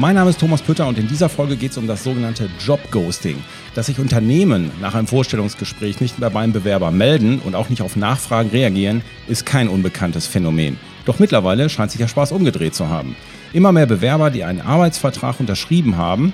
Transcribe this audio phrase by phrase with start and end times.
[0.00, 3.36] Mein Name ist Thomas Pütter und in dieser Folge geht es um das sogenannte Job-Ghosting.
[3.74, 7.96] Dass sich Unternehmen nach einem Vorstellungsgespräch nicht mehr beim Bewerber melden und auch nicht auf
[7.96, 10.78] Nachfragen reagieren, ist kein unbekanntes Phänomen.
[11.04, 13.14] Doch mittlerweile scheint sich der Spaß umgedreht zu haben.
[13.52, 16.32] Immer mehr Bewerber, die einen Arbeitsvertrag unterschrieben haben,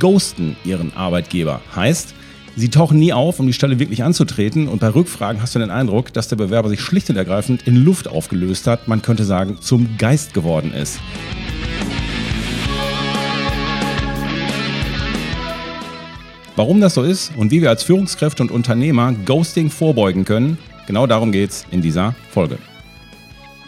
[0.00, 1.60] ghosten ihren Arbeitgeber.
[1.76, 2.16] Heißt,
[2.56, 5.70] Sie tauchen nie auf, um die Stelle wirklich anzutreten und bei Rückfragen hast du den
[5.70, 9.58] Eindruck, dass der Bewerber sich schlicht und ergreifend in Luft aufgelöst hat, man könnte sagen,
[9.60, 10.98] zum Geist geworden ist.
[16.56, 21.08] Warum das so ist und wie wir als Führungskräfte und Unternehmer Ghosting vorbeugen können, genau
[21.08, 22.58] darum geht es in dieser Folge.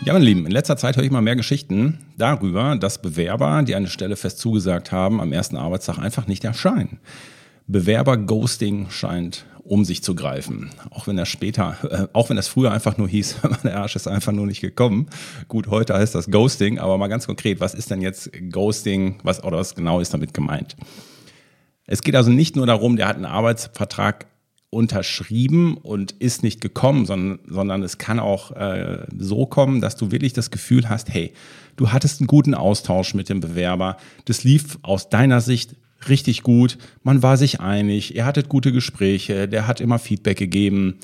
[0.05, 3.75] Ja, meine Lieben, in letzter Zeit höre ich mal mehr Geschichten darüber, dass Bewerber, die
[3.75, 7.01] eine Stelle fest zugesagt haben, am ersten Arbeitstag einfach nicht erscheinen.
[7.67, 10.71] Bewerber-Ghosting scheint um sich zu greifen.
[10.91, 14.07] Auch wenn das später, äh, auch wenn das früher einfach nur hieß, der Arsch ist
[14.07, 15.09] einfach nur nicht gekommen.
[15.49, 19.43] Gut, heute heißt das Ghosting, aber mal ganz konkret, was ist denn jetzt Ghosting, was
[19.43, 20.77] oder was genau ist damit gemeint?
[21.87, 24.27] Es geht also nicht nur darum, der hat einen Arbeitsvertrag
[24.71, 30.11] unterschrieben und ist nicht gekommen, sondern, sondern es kann auch äh, so kommen, dass du
[30.11, 31.33] wirklich das Gefühl hast, hey,
[31.77, 35.77] du hattest einen guten Austausch mit dem Bewerber, das lief aus deiner Sicht
[36.09, 40.99] richtig gut, man war sich einig, ihr hattet gute Gespräche, der hat immer Feedback gegeben.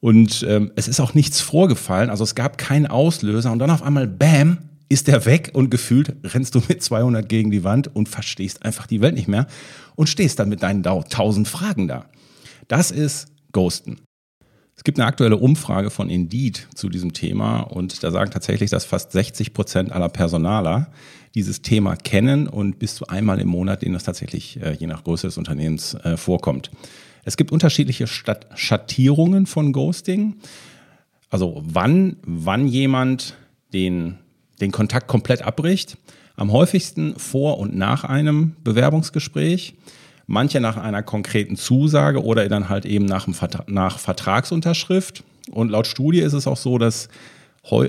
[0.00, 3.50] Und ähm, es ist auch nichts vorgefallen, also es gab keinen Auslöser.
[3.50, 4.58] Und dann auf einmal, bam,
[4.88, 8.86] ist der weg und gefühlt rennst du mit 200 gegen die Wand und verstehst einfach
[8.86, 9.46] die Welt nicht mehr
[9.96, 12.06] und stehst dann mit deinen 1000 Fragen da.
[12.68, 14.00] Das ist Ghosten.
[14.76, 18.84] Es gibt eine aktuelle Umfrage von Indeed zu diesem Thema und da sagen tatsächlich, dass
[18.84, 20.92] fast 60 Prozent aller Personaler
[21.34, 25.02] dieses Thema kennen und bis zu einmal im Monat denen das tatsächlich äh, je nach
[25.02, 26.70] Größe des Unternehmens äh, vorkommt.
[27.24, 30.36] Es gibt unterschiedliche Schattierungen von Ghosting.
[31.28, 33.36] Also wann, wann jemand
[33.72, 34.18] den
[34.60, 35.98] den Kontakt komplett abbricht.
[36.36, 39.74] Am häufigsten vor und nach einem Bewerbungsgespräch.
[40.26, 45.24] Manche nach einer konkreten Zusage oder dann halt eben nach, Vertra nach Vertragsunterschrift.
[45.50, 47.08] Und laut Studie ist es auch so, dass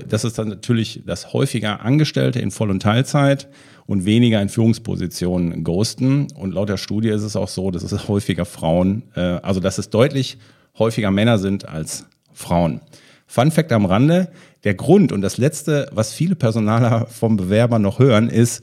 [0.08, 3.48] das ist dann natürlich, dass häufiger Angestellte in Voll- und Teilzeit
[3.86, 6.28] und weniger in Führungspositionen ghosten.
[6.34, 9.78] Und laut der Studie ist es auch so, dass es häufiger Frauen, äh, also dass
[9.78, 10.38] es deutlich
[10.78, 12.80] häufiger Männer sind als Frauen.
[13.26, 14.30] Fun Fact am Rande,
[14.64, 18.62] der Grund und das Letzte, was viele Personaler vom Bewerber noch hören, ist,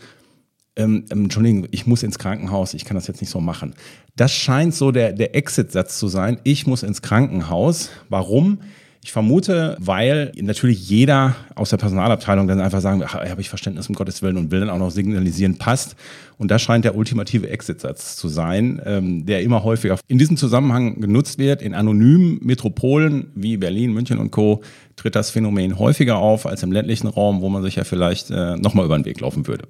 [0.76, 3.74] ähm, ähm, Entschuldigung, ich muss ins Krankenhaus, ich kann das jetzt nicht so machen.
[4.16, 7.90] Das scheint so der, der Exit-Satz zu sein, ich muss ins Krankenhaus.
[8.10, 8.60] Warum?
[9.04, 13.88] Ich vermute, weil natürlich jeder aus der Personalabteilung dann einfach sagen, ach, habe ich Verständnis
[13.88, 15.96] um Gottes Willen und will dann auch noch signalisieren, passt.
[16.38, 21.00] Und das scheint der ultimative Exitsatz zu sein, ähm, der immer häufiger in diesem Zusammenhang
[21.00, 21.62] genutzt wird.
[21.62, 24.62] In anonymen Metropolen wie Berlin, München und Co.
[24.96, 28.58] tritt das Phänomen häufiger auf als im ländlichen Raum, wo man sich ja vielleicht äh,
[28.58, 29.68] nochmal über den Weg laufen würde.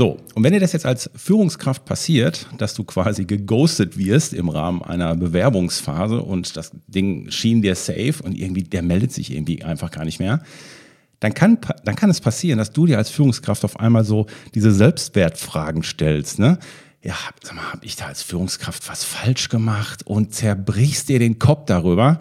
[0.00, 4.48] So, und wenn dir das jetzt als Führungskraft passiert, dass du quasi geghostet wirst im
[4.48, 9.62] Rahmen einer Bewerbungsphase und das Ding schien dir safe und irgendwie der meldet sich irgendwie
[9.62, 10.42] einfach gar nicht mehr,
[11.18, 14.24] dann kann, dann kann es passieren, dass du dir als Führungskraft auf einmal so
[14.54, 16.38] diese Selbstwertfragen stellst.
[16.38, 16.58] Ne?
[17.02, 21.38] Ja, sag mal, habe ich da als Führungskraft was falsch gemacht und zerbrichst dir den
[21.38, 22.20] Kopf darüber,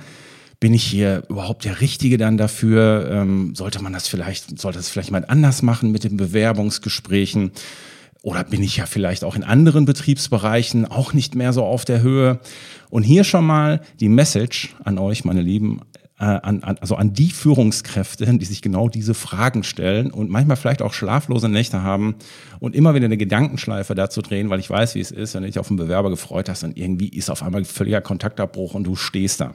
[0.60, 3.10] bin ich hier überhaupt der Richtige dann dafür?
[3.12, 7.52] Ähm, sollte man das vielleicht, sollte das vielleicht jemand anders machen mit den Bewerbungsgesprächen?
[8.22, 12.02] Oder bin ich ja vielleicht auch in anderen Betriebsbereichen auch nicht mehr so auf der
[12.02, 12.40] Höhe?
[12.90, 15.80] Und hier schon mal die Message an euch, meine Lieben,
[16.20, 20.58] äh, an, an, also an die Führungskräfte, die sich genau diese Fragen stellen und manchmal
[20.58, 22.16] vielleicht auch schlaflose Nächte haben
[22.60, 25.48] und immer wieder eine Gedankenschleife dazu drehen, weil ich weiß, wie es ist, wenn du
[25.48, 28.98] dich auf einen Bewerber gefreut hast und irgendwie ist auf einmal völliger Kontaktabbruch und du
[28.98, 29.54] stehst da.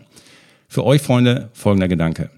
[0.69, 2.31] Für euch, Freunde, folgender Gedanke.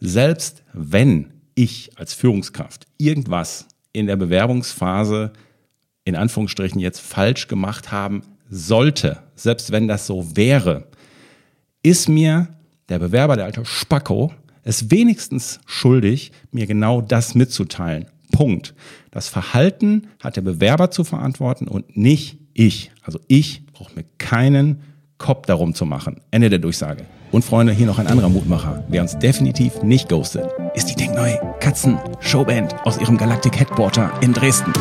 [0.00, 5.32] Selbst wenn ich als Führungskraft irgendwas in der Bewerbungsphase
[6.04, 10.88] in Anführungsstrichen jetzt falsch gemacht haben sollte, selbst wenn das so wäre,
[11.82, 12.48] ist mir
[12.88, 14.32] der Bewerber, der alte Spacko,
[14.62, 18.06] es wenigstens schuldig, mir genau das mitzuteilen.
[18.32, 18.74] Punkt.
[19.10, 22.90] Das Verhalten hat der Bewerber zu verantworten und nicht ich.
[23.02, 24.82] Also ich brauche mir keinen
[25.18, 26.20] Kopf darum zu machen.
[26.30, 27.06] Ende der Durchsage.
[27.34, 28.84] Und Freunde, hier noch ein anderer Mutmacher.
[28.86, 34.72] Wer uns definitiv nicht ghostet, ist die denkneue Katzen-Showband aus ihrem Galactic Headquarter in Dresden.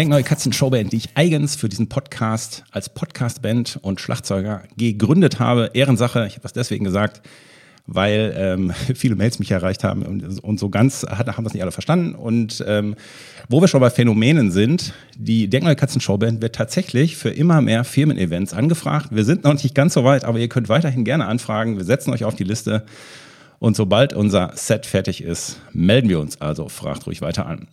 [0.00, 5.72] Denkneue Katzen Showband, die ich eigens für diesen Podcast als Podcastband und Schlagzeuger gegründet habe.
[5.74, 7.20] Ehrensache, ich habe das deswegen gesagt,
[7.86, 11.70] weil ähm, viele Mails mich erreicht haben und, und so ganz haben das nicht alle
[11.70, 12.14] verstanden.
[12.14, 12.94] Und ähm,
[13.50, 17.84] wo wir schon bei Phänomenen sind, die Denkneue Katzen Showband wird tatsächlich für immer mehr
[17.84, 19.08] Firmen-Events angefragt.
[19.10, 21.76] Wir sind noch nicht ganz so weit, aber ihr könnt weiterhin gerne anfragen.
[21.76, 22.86] Wir setzen euch auf die Liste.
[23.58, 26.70] Und sobald unser Set fertig ist, melden wir uns also.
[26.70, 27.68] Fragt ruhig weiter an.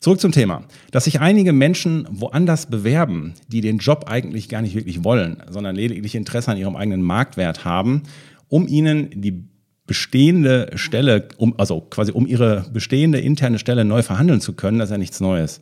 [0.00, 0.64] Zurück zum Thema.
[0.90, 5.76] Dass sich einige Menschen woanders bewerben, die den Job eigentlich gar nicht wirklich wollen, sondern
[5.76, 8.04] lediglich Interesse an ihrem eigenen Marktwert haben,
[8.48, 9.44] um ihnen die
[9.86, 14.88] bestehende Stelle, um, also quasi um ihre bestehende interne Stelle neu verhandeln zu können, das
[14.88, 15.60] ist ja nichts Neues.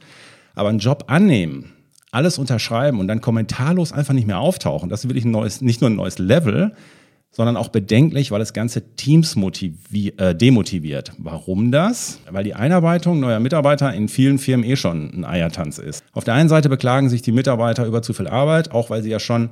[0.55, 1.73] Aber einen Job annehmen,
[2.13, 5.81] alles unterschreiben und dann kommentarlos einfach nicht mehr auftauchen, das ist wirklich ein neues, nicht
[5.81, 6.75] nur ein neues Level,
[7.31, 11.13] sondern auch bedenklich, weil es ganze Teams äh, demotiviert.
[11.19, 12.19] Warum das?
[12.31, 16.03] Weil die Einarbeitung neuer Mitarbeiter in vielen Firmen eh schon ein Eiertanz ist.
[16.13, 19.11] Auf der einen Seite beklagen sich die Mitarbeiter über zu viel Arbeit, auch weil sie
[19.11, 19.51] ja schon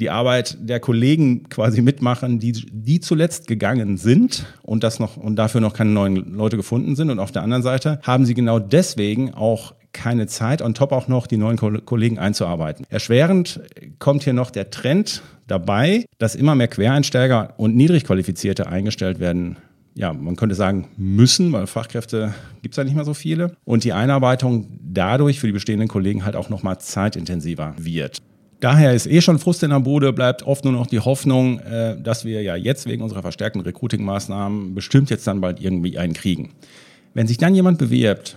[0.00, 5.36] die Arbeit der Kollegen quasi mitmachen, die, die zuletzt gegangen sind und das noch und
[5.36, 7.10] dafür noch keine neuen Leute gefunden sind.
[7.10, 11.08] Und auf der anderen Seite haben sie genau deswegen auch keine Zeit, on top auch
[11.08, 12.86] noch die neuen Kollegen einzuarbeiten.
[12.88, 13.60] Erschwerend
[13.98, 19.56] kommt hier noch der Trend dabei, dass immer mehr Quereinsteiger und Niedrigqualifizierte eingestellt werden
[19.98, 23.56] ja, man könnte sagen, müssen, weil Fachkräfte gibt es ja nicht mehr so viele.
[23.64, 28.18] Und die Einarbeitung dadurch für die bestehenden Kollegen halt auch nochmal zeitintensiver wird.
[28.60, 32.00] Daher ist eh schon Frust in der Bude, bleibt oft nur noch die Hoffnung, äh,
[32.00, 36.50] dass wir ja jetzt wegen unserer verstärkten Recruiting-Maßnahmen bestimmt jetzt dann bald irgendwie einen kriegen.
[37.12, 38.36] Wenn sich dann jemand bewirbt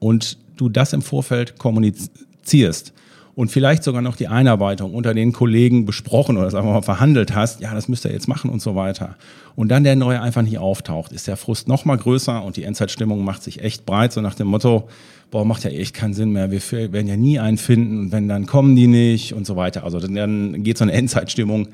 [0.00, 2.92] und du das im Vorfeld kommunizierst
[3.38, 7.36] und vielleicht sogar noch die Einarbeitung unter den Kollegen besprochen oder sagen wir mal verhandelt
[7.36, 9.14] hast, ja, das müsst ihr jetzt machen und so weiter.
[9.54, 12.64] Und dann der Neue einfach nicht auftaucht, ist der Frust noch mal größer und die
[12.64, 14.88] Endzeitstimmung macht sich echt breit, so nach dem Motto,
[15.30, 16.60] boah, macht ja echt keinen Sinn mehr, wir
[16.92, 19.84] werden ja nie einen finden und wenn, dann kommen die nicht und so weiter.
[19.84, 21.68] Also dann geht so eine Endzeitstimmung,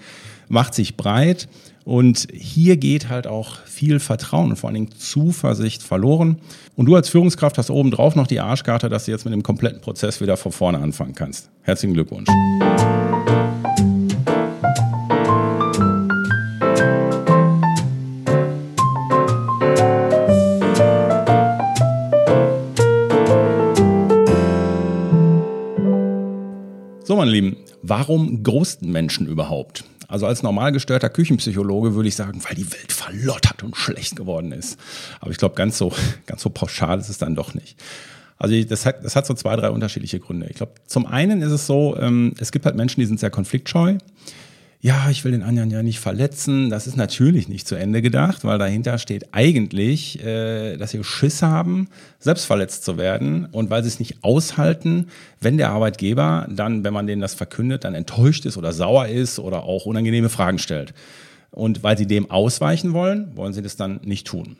[0.50, 1.49] macht sich breit
[1.85, 6.39] und hier geht halt auch viel Vertrauen und vor allen Dingen Zuversicht verloren.
[6.77, 9.81] Und du als Führungskraft hast obendrauf noch die Arschkarte, dass du jetzt mit dem kompletten
[9.81, 11.51] Prozess wieder von vorne anfangen kannst.
[11.63, 12.29] Herzlichen Glückwunsch.
[27.05, 29.85] So, meine Lieben, warum ghosten Menschen überhaupt?
[30.14, 34.52] Also als normal gestörter Küchenpsychologe würde ich sagen, weil die Welt verlottert und schlecht geworden
[34.52, 34.78] ist.
[35.19, 35.93] Aber ich glaube, ganz so,
[36.26, 37.82] ganz so pauschal ist es dann doch nicht.
[38.38, 40.46] Also das hat, das hat so zwei, drei unterschiedliche Gründe.
[40.49, 43.31] Ich glaube, zum einen ist es so, ähm, es gibt halt Menschen, die sind sehr
[43.31, 43.99] konfliktscheu
[44.85, 46.69] ja, ich will den anderen ja nicht verletzen.
[46.69, 51.41] Das ist natürlich nicht zu Ende gedacht, weil dahinter steht eigentlich, äh, dass sie Schiss
[51.41, 51.88] haben,
[52.19, 55.09] selbst verletzt zu werden und weil sie es nicht aushalten,
[55.41, 59.38] wenn der Arbeitgeber dann, wenn man denen das verkündet, dann enttäuscht ist oder sauer ist
[59.38, 60.93] oder auch unangenehme Fragen stellt.
[61.50, 64.59] Und weil sie dem ausweichen wollen, wollen sie das dann nicht tun.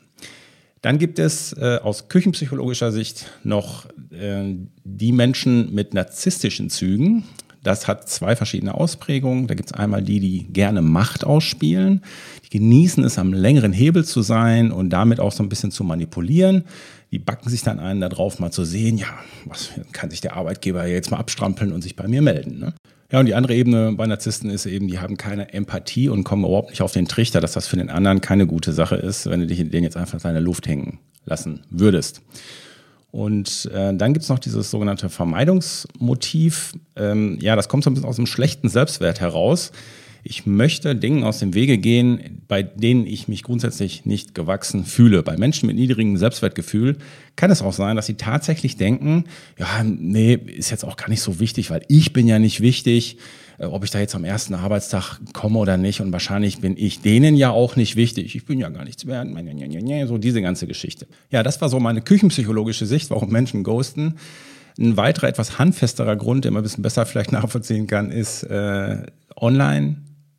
[0.81, 7.25] Dann gibt es äh, aus küchenpsychologischer Sicht noch äh, die Menschen mit narzisstischen Zügen.
[7.65, 9.47] Das hat zwei verschiedene Ausprägungen.
[9.47, 12.03] Da gibt es einmal die, die gerne Macht ausspielen.
[12.45, 15.83] Die genießen es, am längeren Hebel zu sein und damit auch so ein bisschen zu
[15.83, 16.65] manipulieren.
[17.11, 19.07] Die backen sich dann ein, darauf mal zu sehen, ja,
[19.45, 22.59] was kann sich der Arbeitgeber jetzt mal abstrampeln und sich bei mir melden.
[22.59, 22.75] Ne?
[23.11, 26.45] Ja, und die andere Ebene bei Narzissten ist eben, die haben keine Empathie und kommen
[26.45, 29.39] überhaupt nicht auf den Trichter, dass das für den anderen keine gute Sache ist, wenn
[29.39, 32.21] du dich in den jetzt einfach seine Luft hängen lassen würdest.
[33.15, 36.73] Und äh, dann gibt es noch dieses sogenannte Vermeidungsmotiv.
[36.97, 39.71] Ähm, ja, das kommt so ein bisschen aus dem schlechten Selbstwert heraus.
[40.21, 45.23] Ich möchte Dingen aus dem Wege gehen, bei denen ich mich grundsätzlich nicht gewachsen fühle.
[45.23, 46.97] Bei Menschen mit niedrigem Selbstwertgefühl
[47.37, 49.23] kann es auch sein, dass sie tatsächlich denken,
[49.57, 53.17] ja, nee, ist jetzt auch gar nicht so wichtig, weil ich bin ja nicht wichtig.
[53.57, 56.01] Äh, ob ich da jetzt am ersten Arbeitstag komme oder nicht.
[56.01, 58.35] Und wahrscheinlich bin ich denen ja auch nicht wichtig.
[58.35, 59.27] Ich bin ja gar nichts wert.
[60.07, 61.07] So diese ganze Geschichte.
[61.31, 64.15] Ja, das war so meine küchenpsychologische Sicht, warum Menschen ghosten.
[64.77, 69.03] Ein weiterer, etwas handfesterer Grund, den man ein bisschen besser vielleicht nachvollziehen kann, ist äh,
[69.35, 69.97] online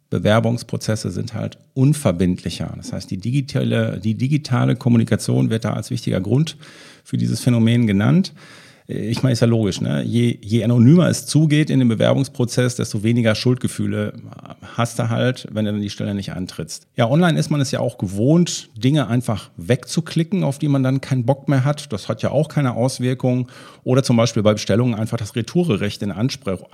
[0.09, 2.73] Bewerbungsprozesse sind halt unverbindlicher.
[2.77, 6.57] Das heißt, die digitale, die digitale Kommunikation wird da als wichtiger Grund
[7.03, 8.33] für dieses Phänomen genannt
[8.89, 10.03] ich meine, ist ja logisch, ne?
[10.05, 14.13] je, je anonymer es zugeht in dem Bewerbungsprozess, desto weniger Schuldgefühle
[14.77, 16.87] hast du halt, wenn du dann die Stelle nicht antrittst.
[16.95, 21.01] Ja, online ist man es ja auch gewohnt, Dinge einfach wegzuklicken, auf die man dann
[21.01, 21.93] keinen Bock mehr hat.
[21.93, 23.47] Das hat ja auch keine Auswirkungen.
[23.83, 26.69] Oder zum Beispiel bei Bestellungen einfach das Retourerecht in Anspruch,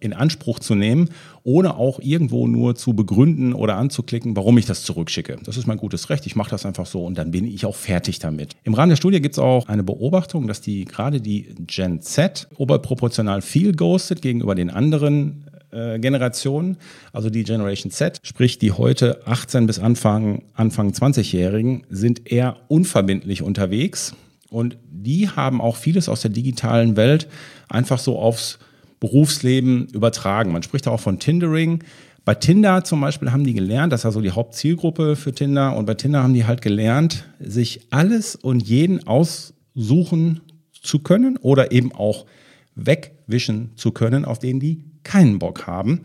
[0.00, 1.10] in Anspruch zu nehmen,
[1.42, 5.38] ohne auch irgendwo nur zu begründen oder anzuklicken, warum ich das zurückschicke.
[5.44, 6.26] Das ist mein gutes Recht.
[6.26, 8.56] Ich mache das einfach so und dann bin ich auch fertig damit.
[8.64, 12.00] Im Rahmen der Studie gibt es auch eine Beobachtung, dass die gerade gerade die Gen
[12.00, 16.76] Z oberproportional viel ghostet gegenüber den anderen äh, Generationen,
[17.12, 23.42] also die Generation Z, sprich die heute 18 bis Anfang, Anfang 20-Jährigen, sind eher unverbindlich
[23.42, 24.14] unterwegs
[24.50, 27.28] und die haben auch vieles aus der digitalen Welt
[27.68, 28.58] einfach so aufs
[29.00, 30.52] Berufsleben übertragen.
[30.52, 31.84] Man spricht auch von Tindering.
[32.24, 35.76] Bei Tinder zum Beispiel haben die gelernt, das ist ja so die Hauptzielgruppe für Tinder,
[35.76, 40.40] und bei Tinder haben die halt gelernt, sich alles und jeden aussuchen
[40.82, 42.26] zu können oder eben auch
[42.74, 46.02] wegwischen zu können, auf denen die keinen Bock haben.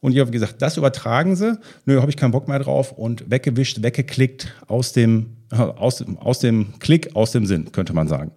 [0.00, 1.58] Und ich habe gesagt, das übertragen sie.
[1.86, 6.78] Nö, habe ich keinen Bock mehr drauf und weggewischt, weggeklickt aus dem, aus, aus dem
[6.80, 8.32] Klick, aus dem Sinn, könnte man sagen.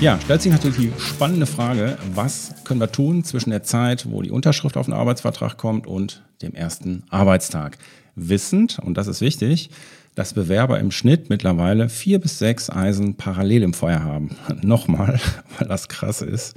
[0.00, 4.22] Ja, stellt sich natürlich die spannende Frage, was können wir tun zwischen der Zeit, wo
[4.22, 7.78] die Unterschrift auf den Arbeitsvertrag kommt und dem ersten Arbeitstag?
[8.14, 9.70] Wissend, und das ist wichtig,
[10.14, 14.36] dass Bewerber im Schnitt mittlerweile vier bis sechs Eisen parallel im Feuer haben.
[14.62, 15.20] Nochmal,
[15.58, 16.54] weil das krass ist.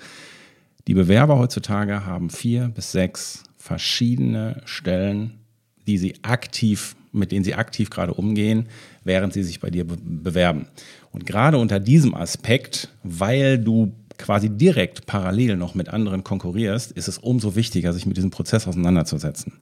[0.88, 5.40] Die Bewerber heutzutage haben vier bis sechs verschiedene Stellen,
[5.88, 8.68] die sie aktiv, mit denen sie aktiv gerade umgehen,
[9.04, 10.68] während sie sich bei dir bewerben.
[11.12, 17.08] Und gerade unter diesem Aspekt, weil du quasi direkt parallel noch mit anderen konkurrierst, ist
[17.08, 19.54] es umso wichtiger, sich mit diesem Prozess auseinanderzusetzen.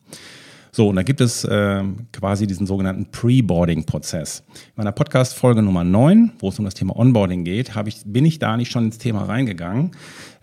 [0.71, 4.43] So, und da gibt es äh, quasi diesen sogenannten Pre-Boarding-Prozess.
[4.53, 8.37] In meiner Podcast-Folge Nummer 9, wo es um das Thema Onboarding geht, ich, bin ich
[8.37, 9.91] da nicht schon ins Thema reingegangen.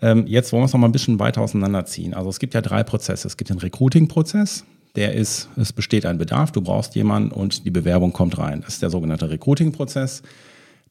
[0.01, 2.13] Ähm, jetzt wollen wir es noch mal ein bisschen weiter auseinanderziehen.
[2.13, 3.25] Also es gibt ja drei Prozesse.
[3.25, 4.65] Es gibt den Recruiting-Prozess,
[4.97, 8.61] der ist, es besteht ein Bedarf, du brauchst jemanden und die Bewerbung kommt rein.
[8.61, 10.23] Das ist der sogenannte Recruiting-Prozess.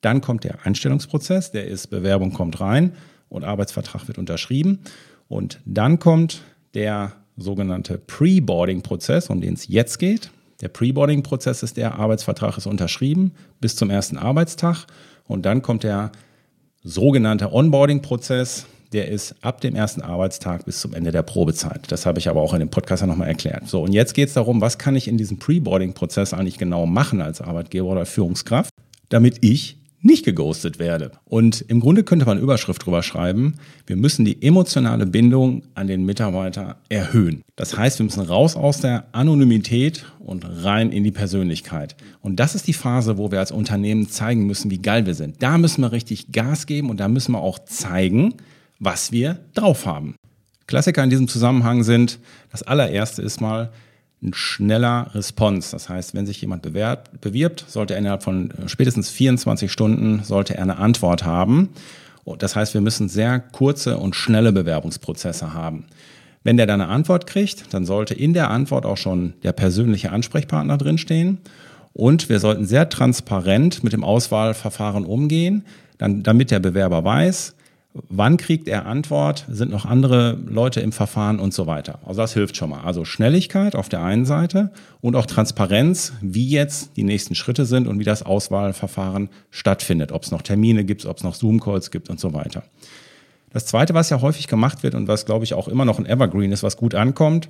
[0.06, 2.92] Dann kommt der Einstellungsprozess, der ist Bewerbung kommt rein
[3.28, 4.78] und Arbeitsvertrag wird unterschrieben.
[5.26, 6.42] Und dann kommt
[6.74, 10.30] der sogenannte Pre-Boarding-Prozess, um den es jetzt geht.
[10.60, 14.86] Der Pre-Boarding-Prozess ist der Arbeitsvertrag ist unterschrieben bis zum ersten Arbeitstag.
[15.26, 16.12] Und dann kommt der
[16.84, 21.90] sogenannte Onboarding-Prozess, der ist ab dem ersten Arbeitstag bis zum Ende der Probezeit.
[21.90, 23.66] Das habe ich aber auch in dem Podcast ja nochmal erklärt.
[23.66, 27.20] So, und jetzt geht es darum, was kann ich in diesem Pre-Boarding-Prozess eigentlich genau machen
[27.20, 28.70] als Arbeitgeber oder Führungskraft,
[29.08, 31.12] damit ich nicht geghostet werde.
[31.24, 36.04] Und im Grunde könnte man Überschrift drüber schreiben, wir müssen die emotionale Bindung an den
[36.04, 37.42] Mitarbeiter erhöhen.
[37.56, 41.96] Das heißt, wir müssen raus aus der Anonymität und rein in die Persönlichkeit.
[42.20, 45.42] Und das ist die Phase, wo wir als Unternehmen zeigen müssen, wie geil wir sind.
[45.42, 48.34] Da müssen wir richtig Gas geben und da müssen wir auch zeigen,
[48.78, 50.14] was wir drauf haben.
[50.66, 52.18] Klassiker in diesem Zusammenhang sind,
[52.50, 53.70] das allererste ist mal,
[54.26, 55.70] ein schneller Response.
[55.70, 60.22] Das heißt, wenn sich jemand bewirbt, bewirbt, sollte er innerhalb von äh, spätestens 24 Stunden
[60.24, 61.70] sollte er eine Antwort haben.
[62.38, 65.84] Das heißt, wir müssen sehr kurze und schnelle Bewerbungsprozesse haben.
[66.42, 70.10] Wenn der dann eine Antwort kriegt, dann sollte in der Antwort auch schon der persönliche
[70.10, 71.38] Ansprechpartner drinstehen.
[71.92, 75.64] Und wir sollten sehr transparent mit dem Auswahlverfahren umgehen,
[75.98, 77.55] dann, damit der Bewerber weiß,
[78.08, 79.46] Wann kriegt er Antwort?
[79.48, 81.98] Sind noch andere Leute im Verfahren und so weiter?
[82.04, 82.82] Also das hilft schon mal.
[82.82, 87.86] Also Schnelligkeit auf der einen Seite und auch Transparenz, wie jetzt die nächsten Schritte sind
[87.86, 90.12] und wie das Auswahlverfahren stattfindet.
[90.12, 92.64] Ob es noch Termine gibt, ob es noch Zoom-Calls gibt und so weiter.
[93.52, 96.06] Das Zweite, was ja häufig gemacht wird und was, glaube ich, auch immer noch ein
[96.06, 97.48] Evergreen ist, was gut ankommt,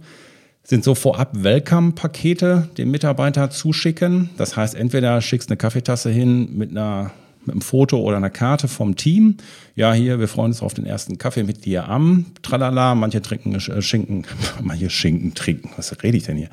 [0.62, 4.30] sind so vorab Welcome-Pakete dem Mitarbeiter zuschicken.
[4.36, 7.12] Das heißt, entweder schickst eine Kaffeetasse hin mit einer
[7.46, 9.36] mit einem Foto oder einer Karte vom Team.
[9.74, 12.94] Ja, hier, wir freuen uns auf den ersten Kaffee mit dir am Tralala.
[12.94, 14.26] Manche trinken äh, Schinken,
[14.62, 15.70] manche Schinken trinken.
[15.76, 16.50] Was rede ich denn hier?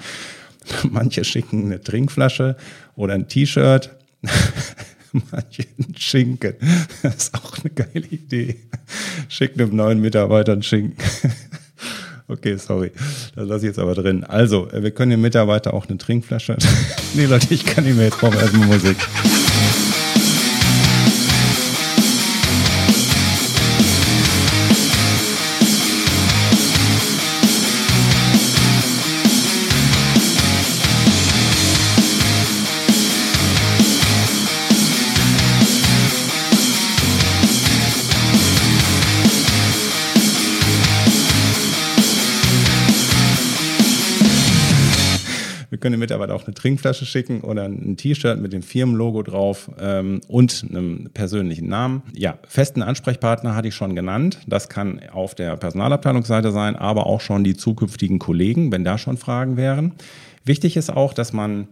[0.89, 2.55] Manche schicken eine Trinkflasche
[2.95, 3.89] oder ein T-Shirt.
[5.31, 6.53] manche einen Schinken.
[7.01, 8.55] Das ist auch eine geile Idee.
[9.27, 10.97] Schicken einem neuen Mitarbeiter einen Schinken.
[12.27, 12.91] Okay, sorry.
[13.35, 14.23] Das lasse ich jetzt aber drin.
[14.23, 16.57] Also, wir können den Mitarbeiter auch eine Trinkflasche.
[17.13, 18.05] nee, Leute, ich kann nicht mehr.
[18.05, 18.97] Jetzt brauchen wir erstmal Musik.
[45.83, 50.21] Können den Mitarbeiter auch eine Trinkflasche schicken oder ein T-Shirt mit dem Firmenlogo drauf ähm,
[50.29, 52.03] und einem persönlichen Namen.
[52.15, 54.39] Ja, festen Ansprechpartner hatte ich schon genannt.
[54.47, 59.17] Das kann auf der Personalabteilungsseite sein, aber auch schon die zukünftigen Kollegen, wenn da schon
[59.17, 59.91] Fragen wären.
[60.45, 61.67] Wichtig ist auch, dass man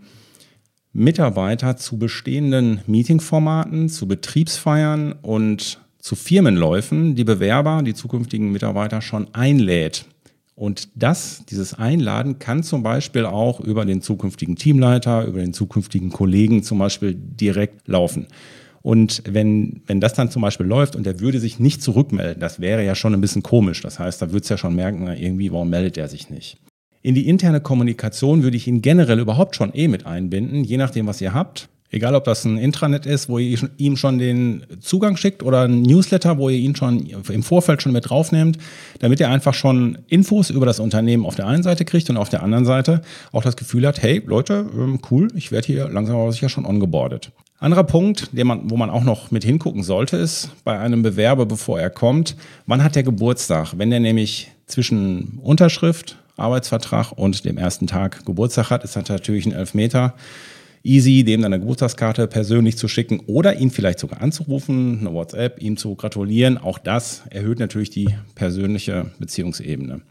[0.91, 9.33] Mitarbeiter zu bestehenden Meetingformaten, zu Betriebsfeiern und zu Firmenläufen die Bewerber, die zukünftigen Mitarbeiter schon
[9.33, 10.03] einlädt.
[10.61, 16.11] Und das, dieses Einladen kann zum Beispiel auch über den zukünftigen Teamleiter, über den zukünftigen
[16.11, 18.27] Kollegen zum Beispiel direkt laufen.
[18.83, 22.59] Und wenn, wenn das dann zum Beispiel läuft und er würde sich nicht zurückmelden, das
[22.59, 23.81] wäre ja schon ein bisschen komisch.
[23.81, 26.57] Das heißt, da würde es ja schon merken, irgendwie, warum meldet er sich nicht?
[27.01, 31.07] In die interne Kommunikation würde ich ihn generell überhaupt schon eh mit einbinden, je nachdem,
[31.07, 31.69] was ihr habt.
[31.93, 35.81] Egal, ob das ein Intranet ist, wo ihr ihm schon den Zugang schickt oder ein
[35.81, 38.57] Newsletter, wo ihr ihn schon im Vorfeld schon mit draufnehmt,
[38.99, 42.29] damit er einfach schon Infos über das Unternehmen auf der einen Seite kriegt und auf
[42.29, 43.01] der anderen Seite
[43.33, 46.65] auch das Gefühl hat, hey Leute, ähm, cool, ich werde hier langsam aber sicher schon
[46.65, 47.31] ongeboardet.
[47.59, 51.79] Anderer Punkt, man, wo man auch noch mit hingucken sollte, ist bei einem Bewerber, bevor
[51.79, 53.73] er kommt, wann hat der Geburtstag?
[53.77, 59.45] Wenn der nämlich zwischen Unterschrift, Arbeitsvertrag und dem ersten Tag Geburtstag hat, ist das natürlich
[59.45, 60.15] ein Elfmeter
[60.83, 65.61] easy, dem dann eine Geburtstagskarte persönlich zu schicken oder ihn vielleicht sogar anzurufen, eine WhatsApp,
[65.61, 66.57] ihm zu gratulieren.
[66.57, 70.01] Auch das erhöht natürlich die persönliche Beziehungsebene.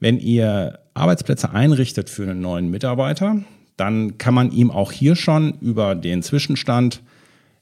[0.00, 3.42] Wenn ihr Arbeitsplätze einrichtet für einen neuen Mitarbeiter,
[3.76, 7.00] dann kann man ihm auch hier schon über den Zwischenstand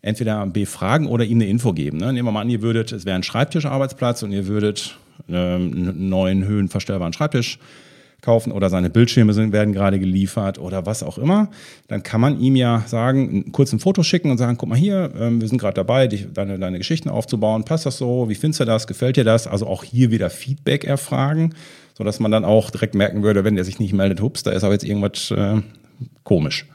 [0.02, 1.98] entweder befragen oder ihm eine Info geben.
[1.98, 2.12] Ne?
[2.12, 4.96] Nehmen wir mal an, ihr würdet, es wäre ein Schreibtischarbeitsplatz und ihr würdet
[5.28, 7.58] ähm, einen neuen höhenverstellbaren Schreibtisch
[8.22, 11.48] kaufen oder seine Bildschirme sind, werden gerade geliefert oder was auch immer,
[11.88, 15.12] dann kann man ihm ja sagen, kurz ein Foto schicken und sagen, guck mal hier,
[15.18, 17.64] ähm, wir sind gerade dabei, deine, deine Geschichten aufzubauen.
[17.64, 18.28] Passt das so?
[18.28, 18.86] Wie findest du das?
[18.86, 19.46] Gefällt dir das?
[19.46, 21.54] Also auch hier wieder Feedback erfragen,
[21.94, 24.64] sodass man dann auch direkt merken würde, wenn der sich nicht meldet, hups, da ist
[24.64, 25.62] aber jetzt irgendwas äh,
[26.24, 26.66] komisch.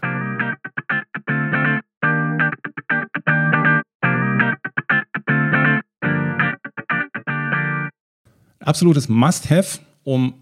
[8.64, 10.36] Absolutes Must-Have, um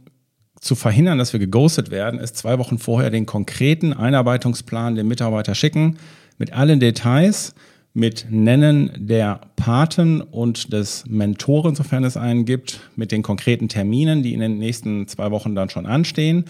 [0.60, 5.56] zu verhindern, dass wir geghostet werden, ist zwei Wochen vorher den konkreten Einarbeitungsplan dem Mitarbeiter
[5.56, 5.98] schicken,
[6.38, 7.54] mit allen Details,
[7.93, 14.24] mit Nennen der Paten und des Mentoren, sofern es einen gibt, mit den konkreten Terminen,
[14.24, 16.45] die in den nächsten zwei Wochen dann schon anstehen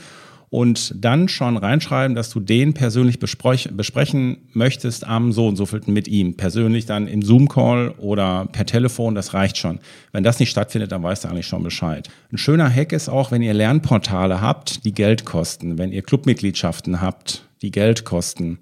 [0.50, 6.08] und dann schon reinschreiben, dass du den persönlich besprechen möchtest am so und so mit
[6.08, 6.36] ihm.
[6.36, 9.80] Persönlich dann im Zoom-Call oder per Telefon, das reicht schon.
[10.12, 12.10] Wenn das nicht stattfindet, dann weißt du eigentlich schon Bescheid.
[12.32, 17.02] Ein schöner Hack ist auch, wenn ihr Lernportale habt, die Geld kosten, wenn ihr Clubmitgliedschaften
[17.02, 18.58] habt, die Geld kosten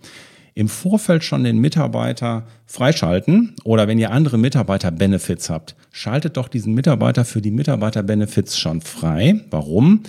[0.58, 6.74] im Vorfeld schon den Mitarbeiter freischalten oder wenn ihr andere Mitarbeiter-Benefits habt, schaltet doch diesen
[6.74, 9.40] Mitarbeiter für die Mitarbeiter-Benefits schon frei.
[9.52, 10.02] Warum?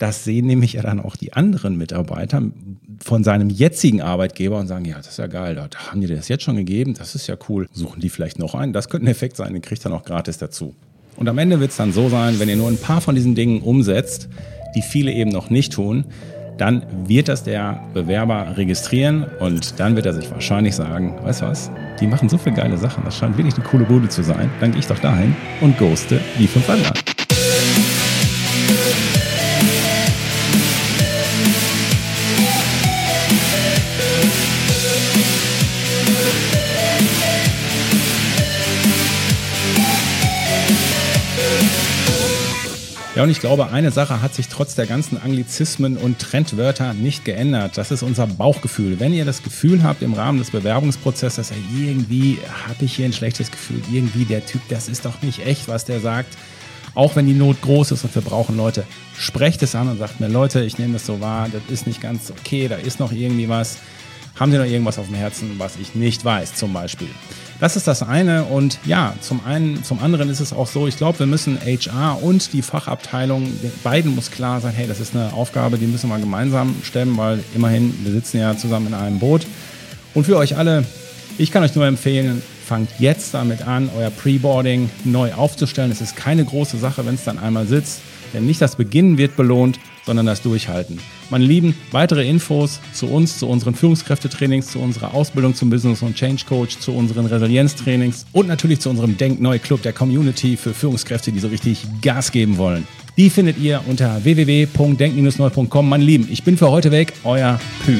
[0.00, 2.42] Das sehen nämlich ja dann auch die anderen Mitarbeiter
[3.02, 6.28] von seinem jetzigen Arbeitgeber und sagen, ja, das ist ja geil, da haben die das
[6.28, 7.68] jetzt schon gegeben, das ist ja cool.
[7.70, 8.72] Suchen die vielleicht noch einen?
[8.72, 10.74] Das könnte ein Effekt sein, den kriegt er noch gratis dazu.
[11.16, 13.34] Und am Ende wird es dann so sein, wenn ihr nur ein paar von diesen
[13.34, 14.30] Dingen umsetzt,
[14.74, 16.06] die viele eben noch nicht tun,
[16.56, 21.46] dann wird das der Bewerber registrieren und dann wird er sich wahrscheinlich sagen, weißt du
[21.46, 24.50] was, die machen so viele geile Sachen, das scheint wirklich eine coole Bude zu sein,
[24.60, 26.94] dann gehe ich doch dahin und ghoste die fünf anderen.
[43.20, 47.26] Ja, und ich glaube, eine Sache hat sich trotz der ganzen Anglizismen und Trendwörter nicht
[47.26, 47.76] geändert.
[47.76, 48.98] Das ist unser Bauchgefühl.
[48.98, 53.50] Wenn ihr das Gefühl habt im Rahmen des Bewerbungsprozesses, irgendwie habe ich hier ein schlechtes
[53.50, 56.34] Gefühl, irgendwie der Typ, das ist doch nicht echt, was der sagt.
[56.94, 60.18] Auch wenn die Not groß ist und wir brauchen Leute, sprecht es an und sagt
[60.18, 63.12] mir, Leute, ich nehme das so wahr, das ist nicht ganz okay, da ist noch
[63.12, 63.76] irgendwie was.
[64.36, 67.10] Haben Sie noch irgendwas auf dem Herzen, was ich nicht weiß, zum Beispiel?
[67.60, 68.44] Das ist das eine.
[68.44, 72.22] Und ja, zum einen, zum anderen ist es auch so, ich glaube, wir müssen HR
[72.22, 73.52] und die Fachabteilung,
[73.84, 77.44] beiden muss klar sein, hey, das ist eine Aufgabe, die müssen wir gemeinsam stemmen, weil
[77.54, 79.46] immerhin, wir sitzen ja zusammen in einem Boot.
[80.14, 80.84] Und für euch alle,
[81.36, 85.90] ich kann euch nur empfehlen, fangt jetzt damit an, euer Preboarding neu aufzustellen.
[85.90, 88.00] Es ist keine große Sache, wenn es dann einmal sitzt.
[88.32, 89.78] Denn nicht das Beginnen wird belohnt,
[90.10, 90.98] sondern das Durchhalten.
[91.30, 96.16] Meine Lieben, weitere Infos zu uns, zu unseren Führungskräftetrainings, zu unserer Ausbildung zum Business und
[96.16, 100.74] Change Coach, zu unseren Resilienztrainings und natürlich zu unserem Denk Neu Club der Community für
[100.74, 102.88] Führungskräfte, die so richtig Gas geben wollen.
[103.16, 105.88] Die findet ihr unter www.denk-neu.com.
[105.88, 107.98] Meine Lieben, ich bin für heute weg, euer Pü.